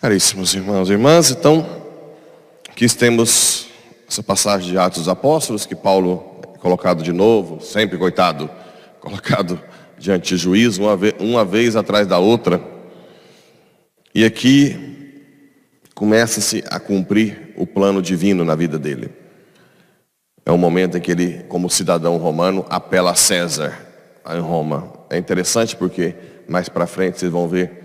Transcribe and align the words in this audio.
Caríssimos 0.00 0.54
irmãos 0.54 0.88
e 0.88 0.92
irmãs, 0.92 1.32
então, 1.32 1.66
aqui 2.68 2.86
temos 2.94 3.66
essa 4.08 4.22
passagem 4.22 4.70
de 4.70 4.78
Atos 4.78 5.00
dos 5.00 5.08
Apóstolos, 5.08 5.66
que 5.66 5.74
Paulo 5.74 6.40
é 6.54 6.58
colocado 6.58 7.02
de 7.02 7.12
novo, 7.12 7.60
sempre 7.60 7.98
coitado, 7.98 8.48
colocado 9.02 9.60
diante 9.98 10.36
de 10.36 10.40
juízo, 10.40 10.82
uma 10.82 10.96
vez, 10.96 11.14
uma 11.18 11.44
vez 11.44 11.74
atrás 11.74 12.06
da 12.06 12.16
outra. 12.16 12.62
E 14.14 14.24
aqui 14.24 15.20
começa-se 15.96 16.62
a 16.70 16.78
cumprir 16.78 17.52
o 17.56 17.66
plano 17.66 18.00
divino 18.00 18.44
na 18.44 18.54
vida 18.54 18.78
dele. 18.78 19.10
É 20.46 20.52
um 20.52 20.58
momento 20.58 20.96
em 20.96 21.00
que 21.00 21.10
ele, 21.10 21.42
como 21.48 21.68
cidadão 21.68 22.18
romano, 22.18 22.64
apela 22.70 23.10
a 23.10 23.16
César 23.16 23.76
em 24.30 24.38
Roma. 24.38 24.92
É 25.10 25.18
interessante 25.18 25.74
porque 25.74 26.14
mais 26.48 26.68
para 26.68 26.86
frente 26.86 27.18
vocês 27.18 27.32
vão 27.32 27.48
ver 27.48 27.77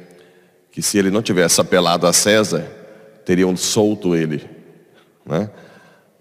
que 0.73 0.81
se 0.81 0.97
ele 0.97 1.11
não 1.11 1.21
tivesse 1.21 1.61
apelado 1.61 2.07
a 2.07 2.11
César, 2.11 2.67
teriam 3.23 3.55
solto 3.55 4.15
ele. 4.15 4.49
Né? 5.23 5.47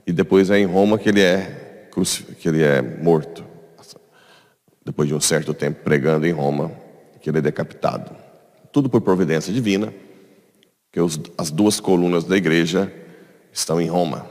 E 0.07 0.13
depois 0.13 0.51
é 0.51 0.59
em 0.59 0.67
Roma 0.67 0.99
que 0.99 1.09
ele 1.09 1.23
é, 1.23 1.89
que 2.39 2.49
ele 2.51 2.63
é 2.63 2.83
morto. 2.83 3.43
Depois 4.85 5.09
de 5.09 5.15
um 5.15 5.21
certo 5.21 5.55
tempo 5.55 5.83
pregando 5.83 6.27
em 6.27 6.33
Roma, 6.33 6.71
que 7.19 7.31
ele 7.31 7.39
é 7.39 7.41
decapitado. 7.41 8.15
Tudo 8.71 8.91
por 8.91 9.01
providência 9.01 9.51
divina, 9.51 9.91
que 10.93 11.01
os, 11.01 11.19
as 11.39 11.51
duas 11.51 11.81
colunas 11.81 12.25
da 12.25 12.37
igreja 12.37 12.93
estão 13.51 13.81
em 13.81 13.89
Roma. 13.89 14.29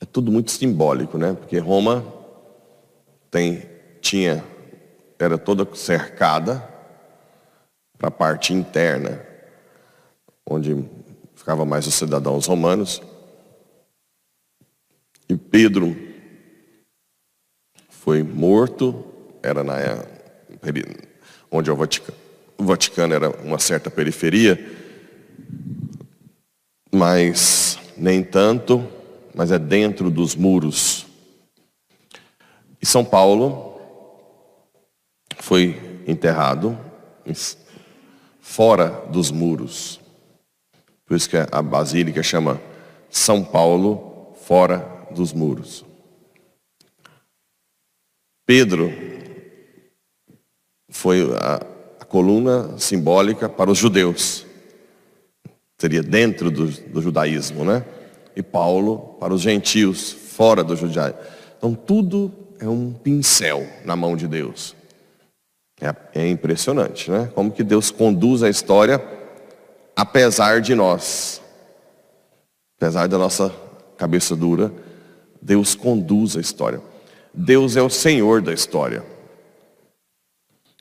É 0.00 0.04
tudo 0.04 0.32
muito 0.32 0.50
simbólico, 0.50 1.16
né? 1.16 1.36
Porque 1.38 1.56
Roma 1.58 2.04
tem, 3.30 3.62
tinha, 4.00 4.44
era 5.20 5.38
toda 5.38 5.68
cercada 5.76 6.69
para 8.00 8.08
a 8.08 8.10
parte 8.10 8.54
interna, 8.54 9.20
onde 10.48 10.88
ficava 11.34 11.66
mais 11.66 11.86
os 11.86 11.92
cidadãos 11.92 12.46
romanos. 12.46 13.02
E 15.28 15.36
Pedro 15.36 15.94
foi 17.90 18.22
morto, 18.22 19.04
era 19.42 19.62
na 19.62 19.74
onde 21.50 21.70
o 21.70 21.76
Vaticano, 21.76 22.18
o 22.56 22.64
Vaticano 22.64 23.12
era 23.12 23.28
uma 23.42 23.58
certa 23.58 23.90
periferia, 23.90 24.58
mas 26.90 27.78
nem 27.98 28.24
tanto, 28.24 28.88
mas 29.34 29.52
é 29.52 29.58
dentro 29.58 30.10
dos 30.10 30.34
muros. 30.34 31.06
E 32.80 32.86
São 32.86 33.04
Paulo 33.04 33.78
foi 35.38 36.02
enterrado 36.06 36.78
fora 38.40 38.88
dos 39.10 39.30
muros. 39.30 40.00
Por 41.04 41.16
isso 41.16 41.28
que 41.28 41.36
a 41.36 41.62
basílica 41.62 42.22
chama 42.22 42.60
São 43.10 43.44
Paulo 43.44 44.32
fora 44.42 45.06
dos 45.10 45.32
muros. 45.32 45.84
Pedro 48.46 48.92
foi 50.88 51.22
a, 51.36 51.64
a 52.00 52.04
coluna 52.04 52.78
simbólica 52.78 53.48
para 53.48 53.70
os 53.70 53.78
judeus. 53.78 54.44
Seria 55.78 56.02
dentro 56.02 56.50
do, 56.50 56.66
do 56.66 57.00
judaísmo, 57.00 57.64
né? 57.64 57.84
E 58.34 58.42
Paulo 58.42 59.16
para 59.20 59.32
os 59.32 59.40
gentios, 59.42 60.12
fora 60.12 60.64
do 60.64 60.76
judaísmo. 60.76 61.18
Então 61.56 61.74
tudo 61.74 62.32
é 62.58 62.68
um 62.68 62.92
pincel 62.92 63.66
na 63.84 63.96
mão 63.96 64.16
de 64.16 64.26
Deus. 64.26 64.74
É, 65.80 66.20
é 66.20 66.28
impressionante, 66.28 67.10
né? 67.10 67.30
Como 67.34 67.50
que 67.50 67.64
Deus 67.64 67.90
conduz 67.90 68.42
a 68.42 68.48
história 68.48 69.02
apesar 69.96 70.60
de 70.60 70.74
nós. 70.74 71.42
Apesar 72.76 73.06
da 73.06 73.18
nossa 73.18 73.54
cabeça 73.96 74.34
dura, 74.34 74.72
Deus 75.42 75.74
conduz 75.74 76.36
a 76.36 76.40
história. 76.40 76.80
Deus 77.34 77.76
é 77.76 77.82
o 77.82 77.90
Senhor 77.90 78.40
da 78.40 78.52
história. 78.52 79.04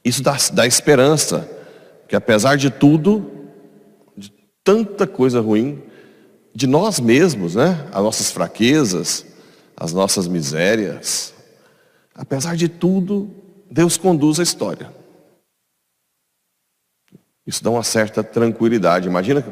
Isso 0.04 0.24
dá, 0.24 0.38
dá 0.54 0.66
esperança, 0.66 1.50
que 2.08 2.16
apesar 2.16 2.56
de 2.56 2.70
tudo, 2.70 3.30
de 4.16 4.32
tanta 4.64 5.06
coisa 5.06 5.42
ruim, 5.42 5.84
de 6.56 6.66
nós 6.66 7.00
mesmos, 7.00 7.56
né? 7.56 7.88
As 7.92 8.02
nossas 8.02 8.32
fraquezas, 8.32 9.26
as 9.76 9.94
nossas 9.94 10.28
misérias, 10.28 11.34
apesar 12.16 12.56
de 12.56 12.68
tudo, 12.68 13.30
Deus 13.70 13.98
conduz 13.98 14.40
a 14.40 14.44
história. 14.44 14.92
Isso 17.46 17.64
dá 17.64 17.70
uma 17.70 17.84
certa 17.84 18.24
tranquilidade. 18.24 19.08
Imagina 19.08 19.44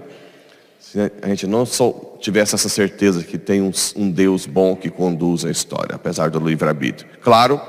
se 0.80 1.00
a 1.22 1.28
gente 1.28 1.46
não 1.48 1.66
só 1.66 2.18
tivesse 2.20 2.56
essa 2.56 2.70
certeza 2.70 3.24
que 3.24 3.38
tem 3.38 3.62
um, 3.62 3.72
um 3.96 4.10
Deus 4.10 4.46
bom 4.46 4.76
que 4.76 4.90
conduz 4.90 5.44
a 5.44 5.52
história, 5.52 5.96
apesar 5.96 6.30
do 6.30 6.40
livre-arbítrio. 6.40 7.10
Claro 7.22 7.60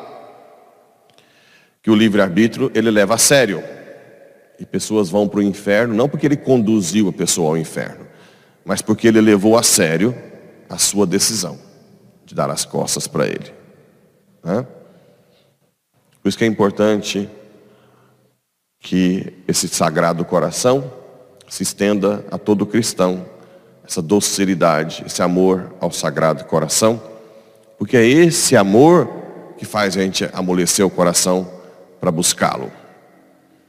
que 1.83 1.91
o 1.91 1.95
livre-arbítrio 1.95 2.71
ele 2.75 2.91
leva 2.91 3.15
a 3.15 3.19
sério. 3.19 3.63
E 4.61 4.67
pessoas 4.67 5.09
vão 5.09 5.29
para 5.29 5.39
o 5.39 5.43
inferno, 5.43 5.95
não 5.95 6.09
porque 6.09 6.27
ele 6.27 6.37
conduziu 6.37 7.09
a 7.09 7.13
pessoa 7.13 7.51
ao 7.51 7.57
inferno, 7.57 8.07
mas 8.65 8.83
porque 8.83 9.07
ele 9.07 9.21
levou 9.21 9.57
a 9.57 9.63
sério 9.63 10.15
a 10.69 10.77
sua 10.77 11.07
decisão 11.07 11.59
de 12.25 12.35
dar 12.35 12.51
as 12.51 12.65
costas 12.65 13.07
para 13.07 13.27
ele. 13.27 13.53
Né? 14.43 14.67
Por 16.29 16.31
isso 16.31 16.39
que 16.39 16.45
é 16.45 16.47
importante 16.47 17.27
que 18.81 19.33
esse 19.49 19.67
sagrado 19.67 20.27
coração 20.27 20.93
se 21.49 21.63
estenda 21.63 22.23
a 22.31 22.37
todo 22.37 22.67
cristão, 22.67 23.25
essa 23.83 24.03
docilidade, 24.03 25.05
esse 25.07 25.23
amor 25.23 25.75
ao 25.81 25.91
sagrado 25.91 26.45
coração, 26.45 27.03
porque 27.79 27.97
é 27.97 28.07
esse 28.07 28.55
amor 28.55 29.09
que 29.57 29.65
faz 29.65 29.97
a 29.97 30.03
gente 30.03 30.29
amolecer 30.35 30.85
o 30.85 30.91
coração 30.91 31.51
para 31.99 32.11
buscá-lo. 32.11 32.71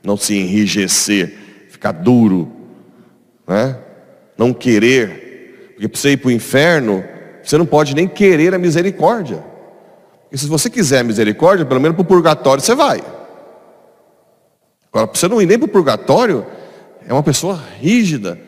Não 0.03 0.17
se 0.17 0.37
enrijecer, 0.37 1.33
ficar 1.69 1.93
duro, 1.93 2.51
né? 3.47 3.77
não 4.37 4.53
querer, 4.53 5.71
porque 5.75 5.87
para 5.87 5.97
você 5.97 6.09
ir 6.11 6.17
para 6.17 6.27
o 6.27 6.31
inferno, 6.31 7.05
você 7.41 7.57
não 7.57 7.65
pode 7.65 7.95
nem 7.95 8.05
querer 8.05 8.53
a 8.53 8.59
misericórdia. 8.59 9.48
E 10.31 10.37
se 10.37 10.47
você 10.47 10.69
quiser 10.69 11.03
misericórdia, 11.03 11.65
pelo 11.65 11.81
menos 11.81 11.95
para 11.95 12.03
o 12.03 12.05
purgatório 12.05 12.63
você 12.63 12.75
vai. 12.75 12.99
Agora, 14.91 15.07
para 15.07 15.19
você 15.19 15.27
não 15.27 15.41
ir 15.41 15.45
nem 15.45 15.57
para 15.57 15.65
o 15.65 15.71
purgatório, 15.71 16.45
é 17.07 17.13
uma 17.13 17.23
pessoa 17.23 17.59
rígida, 17.79 18.39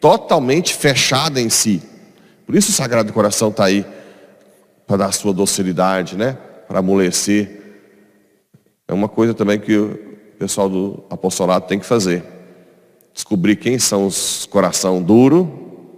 totalmente 0.00 0.74
fechada 0.74 1.40
em 1.40 1.48
si. 1.48 1.82
Por 2.44 2.54
isso 2.54 2.70
o 2.70 2.74
Sagrado 2.74 3.12
Coração 3.12 3.48
está 3.48 3.64
aí, 3.64 3.84
para 4.86 4.98
dar 4.98 5.06
a 5.06 5.12
sua 5.12 5.32
docilidade, 5.32 6.16
né? 6.16 6.38
para 6.66 6.80
amolecer. 6.80 7.62
É 8.88 8.92
uma 8.92 9.08
coisa 9.08 9.34
também 9.34 9.58
que 9.58 9.76
o 9.76 9.98
pessoal 10.38 10.68
do 10.68 11.04
apostolado 11.08 11.66
tem 11.66 11.78
que 11.78 11.86
fazer. 11.86 12.24
Descobrir 13.12 13.56
quem 13.56 13.78
são 13.78 14.06
os 14.06 14.46
coração 14.46 15.02
duro 15.02 15.92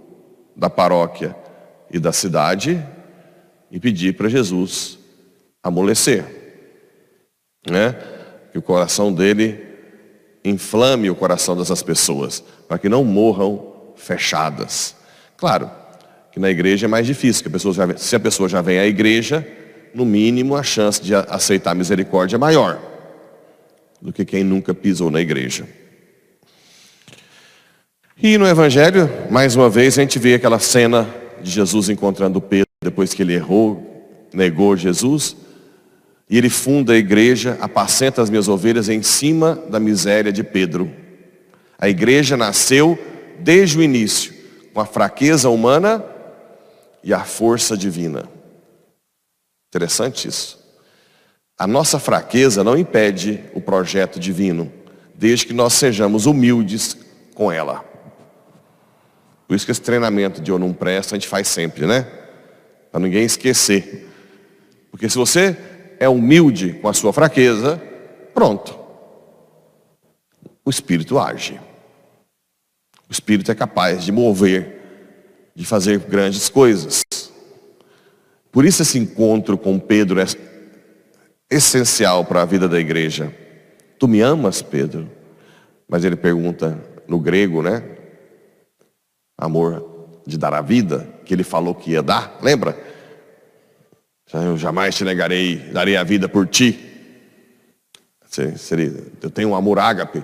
da 0.55 0.69
paróquia 0.69 1.35
e 1.91 1.99
da 1.99 2.11
cidade 2.11 2.83
e 3.71 3.79
pedir 3.79 4.15
para 4.15 4.29
Jesus 4.29 4.98
amolecer. 5.63 6.25
Né? 7.69 7.95
Que 8.51 8.57
o 8.57 8.61
coração 8.61 9.13
dele 9.13 9.67
inflame 10.43 11.09
o 11.09 11.15
coração 11.15 11.55
dessas 11.55 11.83
pessoas, 11.83 12.43
para 12.67 12.77
que 12.77 12.89
não 12.89 13.03
morram 13.03 13.93
fechadas. 13.95 14.95
Claro, 15.37 15.69
que 16.31 16.39
na 16.39 16.49
igreja 16.49 16.85
é 16.85 16.89
mais 16.89 17.05
difícil, 17.05 17.43
que 17.43 17.49
a 17.49 17.51
pessoa 17.51 17.73
já, 17.73 17.97
se 17.97 18.15
a 18.15 18.19
pessoa 18.19 18.47
já 18.47 18.61
vem 18.61 18.79
à 18.79 18.85
igreja, 18.85 19.45
no 19.93 20.05
mínimo 20.05 20.55
a 20.55 20.63
chance 20.63 21.01
de 21.01 21.13
aceitar 21.13 21.75
misericórdia 21.75 22.35
é 22.35 22.39
maior 22.39 22.79
do 24.01 24.13
que 24.13 24.23
quem 24.23 24.43
nunca 24.43 24.73
pisou 24.73 25.11
na 25.11 25.19
igreja. 25.19 25.67
E 28.21 28.37
no 28.37 28.45
Evangelho, 28.45 29.09
mais 29.29 29.55
uma 29.55 29.69
vez, 29.69 29.97
a 29.97 30.01
gente 30.01 30.19
vê 30.19 30.33
aquela 30.33 30.59
cena 30.59 31.07
de 31.41 31.51
Jesus 31.51 31.89
encontrando 31.89 32.41
Pedro 32.41 32.67
depois 32.83 33.13
que 33.13 33.21
ele 33.21 33.33
errou, 33.33 34.27
negou 34.33 34.75
Jesus. 34.75 35.35
E 36.29 36.37
ele 36.37 36.49
funda 36.49 36.93
a 36.93 36.97
igreja, 36.97 37.57
apacenta 37.59 38.21
as 38.21 38.29
minhas 38.29 38.47
ovelhas 38.47 38.87
em 38.87 39.01
cima 39.01 39.55
da 39.69 39.79
miséria 39.79 40.31
de 40.31 40.43
Pedro. 40.43 40.91
A 41.77 41.89
igreja 41.89 42.37
nasceu 42.37 42.99
desde 43.39 43.77
o 43.77 43.81
início, 43.81 44.33
com 44.73 44.79
a 44.79 44.85
fraqueza 44.85 45.49
humana 45.49 46.05
e 47.03 47.13
a 47.13 47.23
força 47.23 47.75
divina. 47.75 48.29
Interessante 49.69 50.27
isso. 50.27 50.59
A 51.57 51.65
nossa 51.65 51.99
fraqueza 51.99 52.63
não 52.63 52.77
impede 52.77 53.43
o 53.53 53.59
projeto 53.59 54.19
divino, 54.19 54.71
desde 55.15 55.47
que 55.47 55.53
nós 55.53 55.73
sejamos 55.73 56.25
humildes 56.25 56.95
com 57.33 57.51
ela. 57.51 57.83
Por 59.47 59.55
isso 59.55 59.65
que 59.65 59.71
esse 59.71 59.81
treinamento 59.81 60.41
de 60.41 60.51
eu 60.51 60.59
não 60.59 60.73
presto 60.73 61.15
a 61.15 61.17
gente 61.17 61.27
faz 61.27 61.47
sempre, 61.47 61.87
né? 61.87 62.07
Para 62.91 62.99
ninguém 62.99 63.23
esquecer. 63.23 64.07
Porque 64.91 65.09
se 65.09 65.17
você 65.17 65.57
é 65.99 66.07
humilde 66.07 66.73
com 66.73 66.87
a 66.87 66.93
sua 66.93 67.11
fraqueza, 67.11 67.81
pronto. 68.33 68.79
O 70.63 70.69
Espírito 70.69 71.19
age. 71.19 71.59
O 73.09 73.11
Espírito 73.11 73.51
é 73.51 73.55
capaz 73.55 74.03
de 74.03 74.11
mover, 74.11 75.51
de 75.53 75.65
fazer 75.65 75.99
grandes 75.99 76.47
coisas. 76.47 77.03
Por 78.51 78.65
isso 78.65 78.81
esse 78.81 78.97
encontro 78.97 79.57
com 79.57 79.77
Pedro 79.77 80.21
é 80.21 80.25
essencial 81.49 82.23
para 82.23 82.41
a 82.41 82.45
vida 82.45 82.69
da 82.69 82.79
igreja. 82.79 83.35
Tu 83.97 84.07
me 84.07 84.21
amas, 84.21 84.61
Pedro? 84.61 85.09
Mas 85.87 86.05
ele 86.05 86.15
pergunta 86.15 86.79
no 87.07 87.19
grego, 87.19 87.61
né? 87.61 87.83
Amor 89.37 90.21
de 90.25 90.37
dar 90.37 90.53
a 90.53 90.61
vida, 90.61 91.07
que 91.25 91.33
ele 91.33 91.43
falou 91.43 91.73
que 91.73 91.91
ia 91.91 92.03
dar, 92.03 92.37
lembra? 92.41 92.77
Eu 94.33 94.57
jamais 94.57 94.95
te 94.95 95.03
negarei, 95.03 95.57
darei 95.71 95.97
a 95.97 96.03
vida 96.03 96.29
por 96.29 96.47
ti. 96.47 96.79
Seria, 98.57 98.93
eu 99.21 99.29
tenho 99.29 99.49
um 99.49 99.55
amor 99.55 99.79
ágape. 99.79 100.23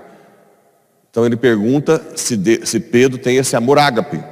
Então 1.09 1.25
ele 1.25 1.35
pergunta 1.35 2.15
se, 2.15 2.37
de, 2.37 2.65
se 2.65 2.79
Pedro 2.79 3.17
tem 3.17 3.37
esse 3.37 3.55
amor 3.55 3.79
ágape. 3.79 4.23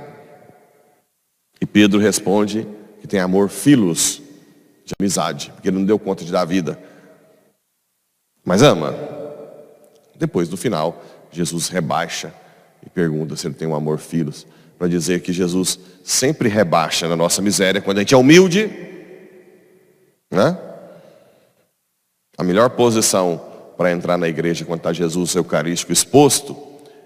E 1.59 1.65
Pedro 1.65 1.99
responde 1.99 2.67
que 3.01 3.07
tem 3.07 3.19
amor 3.19 3.49
filos, 3.49 4.21
de 4.85 4.93
amizade, 4.99 5.51
porque 5.55 5.69
ele 5.69 5.77
não 5.77 5.85
deu 5.85 5.97
conta 5.97 6.23
de 6.23 6.31
dar 6.31 6.41
a 6.41 6.45
vida. 6.45 6.77
Mas 8.45 8.61
ama. 8.61 8.93
Depois, 10.15 10.49
no 10.49 10.57
final, 10.57 11.03
Jesus 11.31 11.69
rebaixa 11.69 12.33
e 12.85 12.89
pergunta 12.89 13.35
se 13.35 13.47
ele 13.47 13.55
tem 13.55 13.67
um 13.67 13.75
amor 13.75 13.97
filos, 13.97 14.45
para 14.77 14.87
dizer 14.87 15.21
que 15.21 15.31
Jesus 15.31 15.79
sempre 16.03 16.49
rebaixa 16.49 17.07
na 17.07 17.15
nossa 17.15 17.41
miséria 17.41 17.81
quando 17.81 17.97
a 17.97 18.01
gente 18.01 18.13
é 18.13 18.17
humilde, 18.17 18.92
né? 20.33 20.57
A 22.37 22.43
melhor 22.43 22.69
posição 22.71 23.41
para 23.77 23.91
entrar 23.91 24.17
na 24.17 24.27
igreja 24.27 24.65
quando 24.65 24.79
está 24.79 24.91
Jesus 24.91 25.35
Eucarístico 25.35 25.91
exposto 25.91 26.57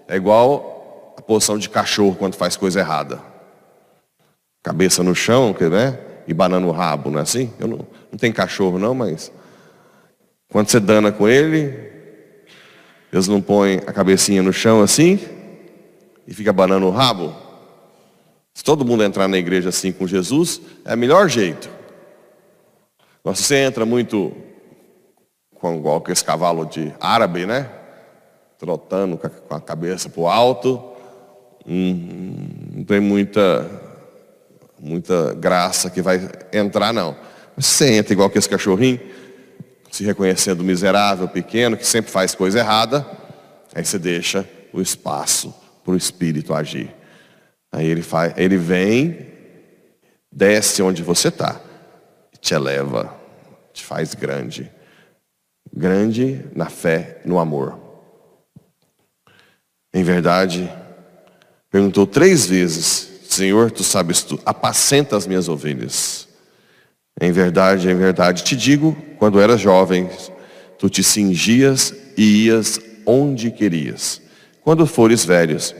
é 0.06 0.16
igual 0.16 1.14
a 1.16 1.22
posição 1.22 1.58
de 1.58 1.68
cachorro 1.68 2.16
quando 2.16 2.34
faz 2.34 2.56
coisa 2.56 2.80
errada. 2.80 3.20
Cabeça 4.62 5.02
no 5.02 5.14
chão, 5.14 5.54
né? 5.70 5.98
E 6.26 6.34
banana 6.34 6.66
o 6.66 6.70
rabo, 6.70 7.10
não 7.10 7.18
é 7.18 7.22
assim? 7.22 7.52
Eu 7.58 7.68
não, 7.68 7.78
não 8.10 8.18
tenho 8.18 8.34
cachorro 8.34 8.78
não, 8.78 8.94
mas 8.94 9.32
quando 10.50 10.68
você 10.68 10.80
dana 10.80 11.12
com 11.12 11.28
ele, 11.28 11.90
Deus 13.10 13.28
não 13.28 13.40
põe 13.40 13.76
a 13.86 13.92
cabecinha 13.92 14.42
no 14.42 14.52
chão 14.52 14.82
assim 14.82 15.18
e 16.26 16.34
fica 16.34 16.52
banando 16.52 16.86
o 16.86 16.90
rabo. 16.90 17.34
Se 18.54 18.62
todo 18.64 18.84
mundo 18.84 19.04
entrar 19.04 19.28
na 19.28 19.38
igreja 19.38 19.68
assim 19.68 19.92
com 19.92 20.06
Jesus, 20.06 20.60
é 20.84 20.94
o 20.94 20.98
melhor 20.98 21.28
jeito. 21.28 21.77
Você 23.24 23.56
entra 23.56 23.84
muito 23.84 24.32
com 25.54 25.74
igual 25.74 26.00
que 26.00 26.12
esse 26.12 26.24
cavalo 26.24 26.64
de 26.64 26.92
árabe, 27.00 27.46
né? 27.46 27.68
Trotando 28.58 29.18
com 29.18 29.54
a 29.54 29.60
cabeça 29.60 30.08
para 30.08 30.20
o 30.20 30.28
alto. 30.28 30.92
Hum, 31.66 32.48
não 32.76 32.84
tem 32.84 33.00
muita, 33.00 33.68
muita 34.78 35.34
graça 35.34 35.90
que 35.90 36.00
vai 36.00 36.28
entrar, 36.52 36.92
não. 36.92 37.16
Você 37.56 37.92
entra 37.94 38.12
igual 38.12 38.30
que 38.30 38.38
esse 38.38 38.48
cachorrinho 38.48 39.00
se 39.90 40.04
reconhecendo 40.04 40.62
miserável, 40.62 41.28
pequeno, 41.28 41.76
que 41.76 41.86
sempre 41.86 42.10
faz 42.10 42.34
coisa 42.34 42.58
errada, 42.58 43.06
aí 43.74 43.84
você 43.84 43.98
deixa 43.98 44.48
o 44.72 44.80
espaço 44.80 45.54
para 45.84 45.92
o 45.92 45.96
Espírito 45.96 46.54
agir. 46.54 46.94
Aí 47.72 47.86
ele, 47.86 48.02
faz, 48.02 48.34
ele 48.36 48.56
vem, 48.56 49.26
desce 50.30 50.82
onde 50.82 51.02
você 51.02 51.28
está, 51.28 51.60
te 52.40 52.54
eleva, 52.54 53.14
te 53.72 53.84
faz 53.84 54.14
grande. 54.14 54.70
Grande 55.74 56.44
na 56.54 56.66
fé, 56.66 57.20
no 57.24 57.38
amor. 57.38 57.78
Em 59.92 60.02
verdade, 60.02 60.70
perguntou 61.70 62.06
três 62.06 62.46
vezes, 62.46 63.08
Senhor, 63.28 63.70
tu 63.70 63.82
sabes 63.82 64.22
tu, 64.22 64.40
apacenta 64.44 65.16
as 65.16 65.26
minhas 65.26 65.48
ovelhas. 65.48 66.28
Em 67.20 67.32
verdade, 67.32 67.90
em 67.90 67.94
verdade 67.94 68.44
te 68.44 68.56
digo, 68.56 68.96
quando 69.18 69.40
eras 69.40 69.60
jovem, 69.60 70.08
tu 70.78 70.88
te 70.88 71.02
cingias 71.02 71.92
e 72.16 72.46
ias 72.46 72.80
onde 73.04 73.50
querias. 73.50 74.22
Quando 74.62 74.86
fores 74.86 75.24
velhos, 75.24 75.74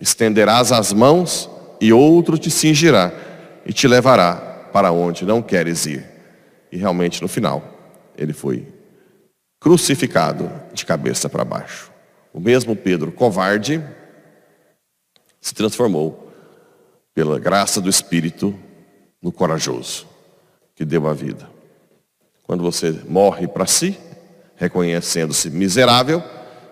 estenderás 0.00 0.72
as 0.72 0.92
mãos 0.92 1.50
e 1.80 1.92
outro 1.92 2.38
te 2.38 2.50
cingirá 2.50 3.12
e 3.66 3.72
te 3.72 3.86
levará 3.86 4.47
para 4.72 4.92
onde 4.92 5.24
não 5.24 5.42
queres 5.42 5.86
ir. 5.86 6.04
E 6.70 6.76
realmente 6.76 7.22
no 7.22 7.28
final, 7.28 7.62
ele 8.16 8.32
foi 8.32 8.66
crucificado 9.60 10.50
de 10.72 10.84
cabeça 10.84 11.28
para 11.28 11.44
baixo. 11.44 11.90
O 12.32 12.40
mesmo 12.40 12.76
Pedro, 12.76 13.10
covarde, 13.10 13.82
se 15.40 15.54
transformou 15.54 16.32
pela 17.14 17.38
graça 17.38 17.80
do 17.80 17.88
Espírito 17.88 18.54
no 19.20 19.32
corajoso 19.32 20.06
que 20.74 20.84
deu 20.84 21.08
a 21.08 21.14
vida. 21.14 21.50
Quando 22.44 22.62
você 22.62 22.92
morre 23.08 23.48
para 23.48 23.66
si, 23.66 23.98
reconhecendo-se 24.54 25.50
miserável, 25.50 26.22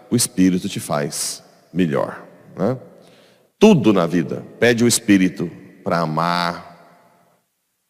o 0.09 0.15
Espírito 0.15 0.69
te 0.69 0.79
faz 0.79 1.43
melhor. 1.73 2.25
Né? 2.57 2.79
Tudo 3.59 3.93
na 3.93 4.07
vida 4.07 4.45
pede 4.61 4.85
o 4.85 4.89
Espírito 4.89 5.51
para 5.83 5.99
amar. 5.99 6.76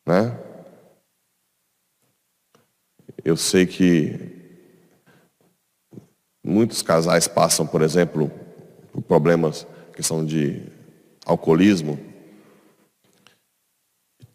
Né? 0.06 0.38
Eu 3.25 3.37
sei 3.37 3.67
que 3.67 4.19
muitos 6.44 6.81
casais 6.81 7.26
passam, 7.26 7.67
por 7.67 7.82
exemplo, 7.82 8.31
por 8.93 9.03
problemas, 9.03 9.67
questão 9.93 10.25
de 10.25 10.62
alcoolismo, 11.25 11.99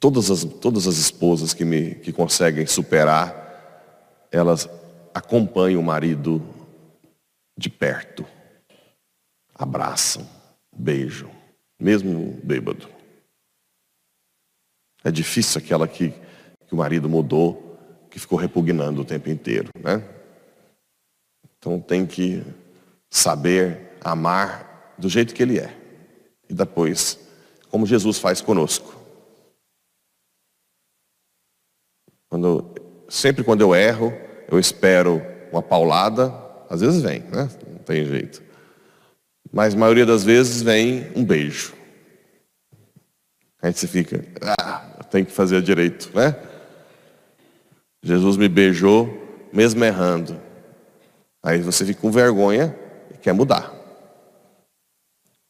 Todas 0.01 0.31
as, 0.31 0.43
todas 0.43 0.87
as 0.87 0.97
esposas 0.97 1.53
que, 1.53 1.63
me, 1.63 1.93
que 1.93 2.11
conseguem 2.11 2.65
superar, 2.65 4.27
elas 4.31 4.67
acompanham 5.13 5.79
o 5.79 5.83
marido 5.83 6.41
de 7.55 7.69
perto. 7.69 8.25
Abraçam, 9.53 10.27
beijam, 10.75 11.29
mesmo 11.79 12.39
bêbado. 12.43 12.89
É 15.03 15.11
difícil 15.11 15.59
aquela 15.59 15.87
que, 15.87 16.09
que 16.67 16.73
o 16.73 16.77
marido 16.77 17.09
mudou, 17.09 17.77
que 18.09 18.19
ficou 18.19 18.37
repugnando 18.37 19.01
o 19.01 19.05
tempo 19.05 19.29
inteiro, 19.29 19.69
né? 19.79 20.03
Então 21.57 21.79
tem 21.79 22.05
que 22.05 22.43
saber 23.09 23.97
amar 24.03 24.95
do 24.97 25.09
jeito 25.09 25.33
que 25.33 25.41
ele 25.41 25.59
é. 25.59 25.75
E 26.49 26.53
depois, 26.53 27.19
como 27.69 27.85
Jesus 27.85 28.19
faz 28.19 28.41
conosco. 28.41 28.95
Quando, 32.29 32.73
sempre 33.09 33.43
quando 33.43 33.61
eu 33.61 33.75
erro, 33.75 34.13
eu 34.49 34.59
espero 34.59 35.21
uma 35.51 35.61
paulada, 35.61 36.33
às 36.69 36.81
vezes 36.81 37.01
vem, 37.01 37.19
né? 37.21 37.49
Não 37.67 37.79
tem 37.79 38.05
jeito. 38.05 38.41
Mas 39.51 39.73
a 39.73 39.77
maioria 39.77 40.05
das 40.05 40.23
vezes 40.23 40.61
vem 40.61 41.11
um 41.15 41.23
beijo. 41.23 41.73
A 43.61 43.67
gente 43.67 43.79
se 43.79 43.87
fica, 43.87 44.25
ah, 44.59 44.90
tem 45.11 45.23
que 45.23 45.31
fazer 45.31 45.61
direito, 45.61 46.09
né? 46.15 46.35
Jesus 48.03 48.37
me 48.37 48.49
beijou, 48.49 49.47
mesmo 49.53 49.83
errando. 49.83 50.39
Aí 51.43 51.61
você 51.61 51.85
fica 51.85 52.01
com 52.01 52.09
vergonha 52.09 52.75
e 53.13 53.17
quer 53.17 53.33
mudar. 53.33 53.71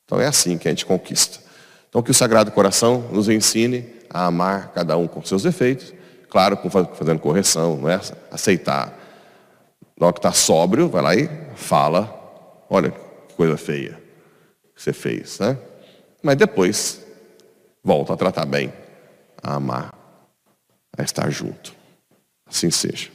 Então 0.03 0.19
é 0.19 0.27
assim 0.27 0.57
que 0.57 0.67
a 0.67 0.71
gente 0.71 0.85
conquista. 0.85 1.39
Então 1.87 2.01
que 2.01 2.11
o 2.11 2.13
Sagrado 2.13 2.51
Coração 2.51 3.07
nos 3.11 3.29
ensine 3.29 3.87
a 4.09 4.25
amar 4.25 4.73
cada 4.73 4.97
um 4.97 5.07
com 5.07 5.23
seus 5.23 5.43
defeitos 5.43 5.93
Claro, 6.31 6.57
fazendo 6.93 7.19
correção, 7.19 7.75
não 7.75 7.89
é 7.89 7.99
aceitar. 8.31 8.97
Na 9.99 10.05
hora 10.07 10.13
que 10.13 10.19
está 10.19 10.31
sóbrio, 10.31 10.87
vai 10.87 11.01
lá 11.01 11.13
e 11.13 11.29
fala, 11.55 12.09
olha 12.69 12.89
que 12.89 13.33
coisa 13.35 13.57
feia 13.57 14.01
que 14.73 14.81
você 14.81 14.93
fez, 14.93 15.39
né? 15.39 15.57
Mas 16.23 16.37
depois 16.37 17.05
volta 17.83 18.13
a 18.13 18.17
tratar 18.17 18.45
bem, 18.45 18.71
a 19.43 19.55
amar, 19.55 19.93
a 20.97 21.03
estar 21.03 21.29
junto. 21.29 21.75
Assim 22.45 22.69
seja. 22.69 23.09